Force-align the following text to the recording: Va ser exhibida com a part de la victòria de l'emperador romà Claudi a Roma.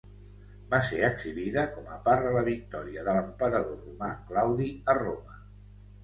Va 0.69 0.77
ser 0.85 1.01
exhibida 1.07 1.65
com 1.73 1.91
a 1.95 1.97
part 2.07 2.23
de 2.27 2.31
la 2.35 2.41
victòria 2.47 3.03
de 3.07 3.13
l'emperador 3.17 3.83
romà 3.89 4.09
Claudi 4.31 4.71
a 4.95 4.97
Roma. 5.01 5.37